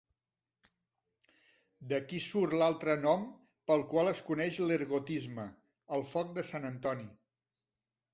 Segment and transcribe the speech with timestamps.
[1.91, 3.27] D'aquí surt l'altre nom
[3.71, 5.45] pel qual es coneix l'ergotisme:
[5.99, 7.07] el Foc de Sant Antoni.